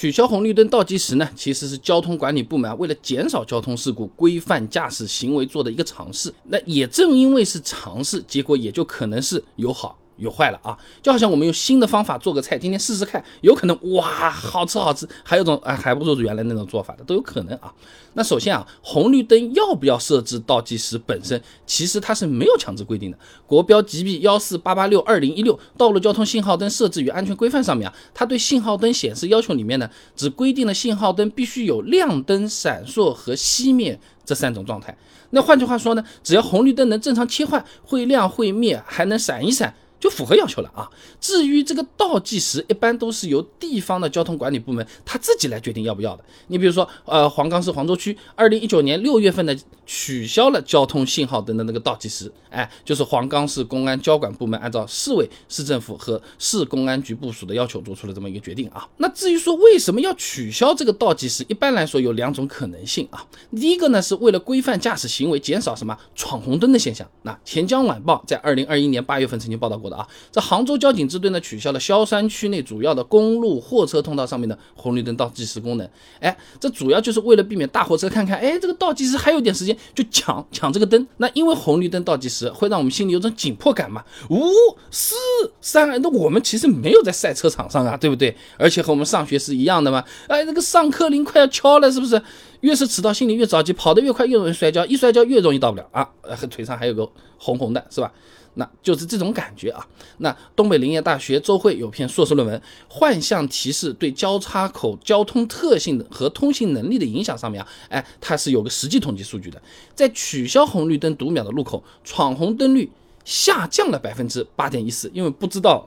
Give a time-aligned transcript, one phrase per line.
[0.00, 6.32] 取消红绿灯倒计时呢，其实是交通管理部门为了减少交通事故、规范驾驶行为做的一个尝试。
[6.44, 9.98] 那也正因为是尝试，结果也就可能是有好。
[10.18, 17.72] 有坏了啊，就好像我们用新的方法做个菜，今天试试看，有可能哇好吃好吃，还有种啊还不如原来那种做法的都有可能啊。
[18.14, 23.18] 那首先啊，红绿灯要不要设置倒计时本身，其实它是没有强制规定的。
[23.46, 34.96] 国标 GB 幺四八八六二零一六道路交通信号灯设置与安全规范上面啊，它对信号灯显示要求里面呢，只规定了信号灯必须有亮灯、闪烁和熄灭这三种状态。
[35.30, 39.74] 那换句话说呢，只要红绿灯能正常切换，会亮会灭，还能闪一闪。
[40.00, 40.88] 就符合要求了啊！
[41.20, 46.24] 至于这个倒计时，一般都是由地方的交通管理部门他自己来决定要不要的。
[46.46, 58.88] 你比如说，呃，黄冈市黄州区二零一九年六月份的取消了交通信号灯的那个倒计时，哎，就是黄冈市公安交管部门按照市委市政府和市公安局部署的要求做出了这么一个决定啊。
[58.98, 63.26] 那至于说为什么要取消这个倒计时，一般来说有两种可能性啊。
[63.50, 67.04] 第一个呢，是为了规范驾驶行为，减少什么闯红灯的现象。
[67.22, 69.87] 那钱江晚报在二零二一年八月份曾经报道过。
[69.88, 75.88] 的啊，这杭州交警支队呢取消了萧山区内主要的公路货车通道上面的红绿灯倒计时功能。
[76.20, 81.06] 哎，这主要就是为了避免大货车看看，哎，这个倒计时还有点时间就抢抢这个灯。
[81.16, 84.04] 那因为红绿灯倒计时会让我们心里有种紧迫感嘛。
[84.30, 84.50] 五
[84.90, 85.14] 四
[85.60, 88.36] 三，那我们其实没有在赛车场上啊，对不对？
[88.56, 90.04] 而且和我们上学是一样的嘛。
[90.26, 92.20] 哎，那个上课铃快要敲了，是不是？
[92.60, 96.08] 越是迟到，心里越着急，跑得越快越容易摔跤，一摔跤越容易到不了啊。
[96.50, 98.12] 腿上还有个红红的，是吧？
[98.54, 99.86] 那就是这种感觉啊。
[100.16, 109.62] 那东北林业大学周慧有篇硕士论文《幻象提示对交叉口交通特性和通行能力的影响》上面啊，哎，它是有个实际统计数据的，
[109.94, 112.90] 在取消红绿灯读秒的路口，闯红灯率。
[113.28, 115.86] 下降了百分之八点一四，因为不知道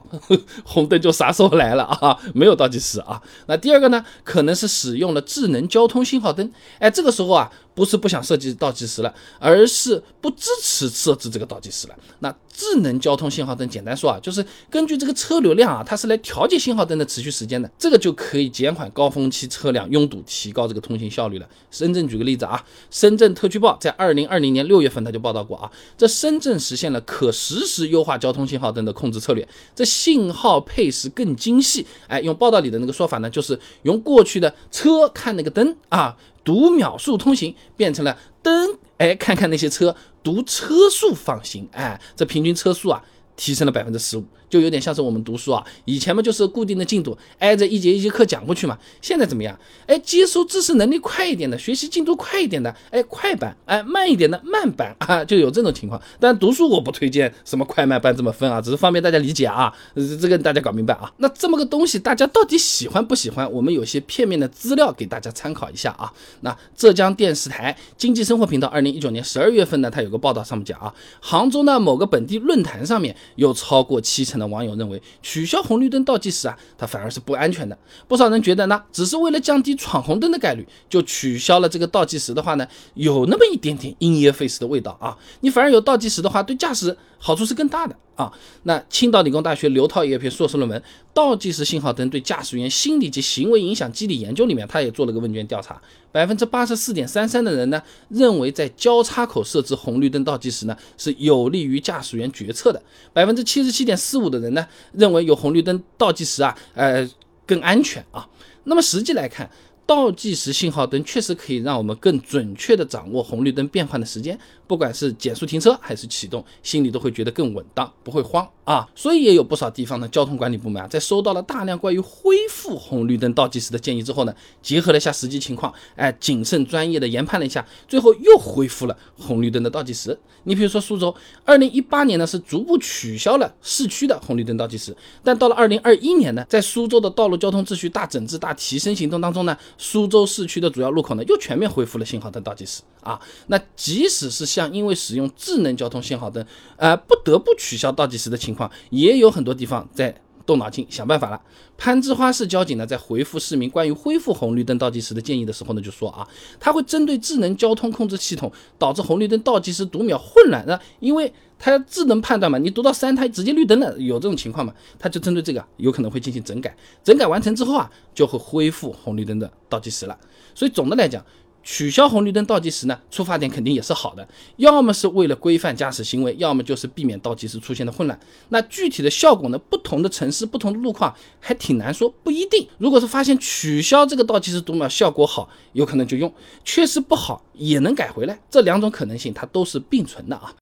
[0.64, 3.20] 红灯就啥时候来了啊，没有倒计时啊。
[3.46, 6.48] 那第二个呢，可能是使用了智能交通信号灯，
[6.78, 7.50] 哎，这个时候啊。
[7.74, 11.94] 不是不想设计倒计时了，而是不支持设置这个倒计时了。
[12.20, 21.48] 那智能交通信号灯，简单说啊，就是根据这个车流量啊，它是来调节信号灯的持续时间的，这个就可以减缓高峰期车辆拥堵，提高这个通行效率了。
[21.70, 31.86] 深圳举个例子啊，深圳特区报在二零二零年六月份他就报道过啊，这深圳实现了可实时优化交通信号灯的控制策略，这信号配时更精细。
[32.06, 36.14] 哎，用报道里的那个说法呢，就是用过去的车看那个灯啊。
[36.44, 43.02] 读秒速通行变成了灯，哎，看看那些车读车速放行，哎，这平均车速啊
[43.36, 44.24] 提升了百分之十五。
[44.48, 48.78] 就有点像是我们读书啊，以前嘛就是固定的进度，挨着一节一节课讲过去嘛。
[49.00, 49.58] 现在怎么样？
[49.86, 55.98] 哎，接收知识能力快一点的，学习进度快一点的，哎，快板；哎，慢一点的，慢板 啊，就有这种情况。
[56.20, 61.10] 但读书我不推荐什么快慢班这么分啊，只是方便大家理解啊，这个大家搞明白啊。
[61.16, 63.50] 那这么个东西，大家到底喜欢不喜欢？
[63.50, 66.12] 我们有些片面的资料给大家参考一下啊。
[66.42, 74.46] 那浙江电视台经济生活频道二零一九年十二月份呢，它有个报道上面讲啊，杭州呢某个本地论坛上面有超过七成的。
[74.52, 77.78] 网友认为取消红绿灯倒计时啊，它反而是不安全的。
[78.06, 85.16] 不少人觉得呢，只是为了降低闯红灯的概率，就取消了这个倒计时的话呢，有那么一点点因噎废食的味道啊。
[85.40, 86.94] 你反而有倒计时的话，对驾驶
[87.24, 87.96] 好处是更大的。
[88.14, 88.30] 啊，
[88.64, 90.78] 那青岛理工大学刘涛也有篇硕士论文
[91.14, 95.80] 《倒计时信号灯对驾驶员心理及行为影响机理研究》里面，他也做了个问卷调查，
[96.12, 102.82] 百分之八十四点三三的人呢认为在交叉口设置红绿灯倒计时呢是有利于驾驶员决策的，
[103.14, 107.08] 百分之七十七点四五的人呢认为有红绿灯倒计时啊，呃
[107.46, 108.28] 更安全啊。
[108.64, 109.50] 那么实际来看。
[109.84, 118.88] 倒计时信号灯确实可以让我们更准确地掌握红绿灯变换的时间，不管是减速停车还是启动，心里都会觉得更稳当，不会慌啊。
[118.94, 130.16] 所以也有不少地方的交通管理部门啊，在收到了大量关于恢复红绿灯倒计时的建议之后呢，结合了一下实际情况，哎，谨慎专业的研判了一下，最后又恢复了红绿灯的倒计时。
[130.44, 131.14] 你比如说苏州，
[131.44, 139.56] 二零一八年呢是逐步取消了市区的红绿灯倒计时，但到了二零二一年呢，在苏州的道路交通秩序大整治、大提升行动当中呢。
[139.78, 143.20] 苏州市区的主要路口呢，又全面恢复了信号灯倒计时啊。
[143.46, 146.44] 那即使是像因为使用智能交通信号灯，
[146.76, 150.20] 呃，不得不取消倒计时的情况，也有很多地方在。
[150.46, 151.40] 动脑筋想办法了。
[151.76, 156.26] 攀枝花市交警呢，在回复市民关于恢复红绿灯倒计时的建议的时候呢，就说啊，
[156.60, 166.76] 他会针对智能交通控制系统导致红绿灯倒计时读秒混乱的，因为它要智能判断嘛，你读到三，它直接绿灯了，有这种情况嘛，他就针对这个有可能会进行整改。
[167.04, 170.18] 整改完成之后啊，就会恢复红绿灯的倒计时了。
[170.54, 171.24] 所以总的来讲，
[171.62, 174.26] 取消红绿灯倒计时呢，出发点肯定也是好的，
[174.56, 178.18] 要么是为了规范驾驶行为，要么就是避免倒计时出现的混乱。
[178.48, 179.58] 那具体的效果呢？
[179.70, 182.66] 不同的城市、不同的路况还挺难说，不一定。
[182.78, 186.28] 如果是发现取消这个倒计时读秒效果好，有可能就用；
[186.64, 188.38] 确实不好，也能改回来。
[188.50, 190.50] 这两种可能性它都是并存的啊。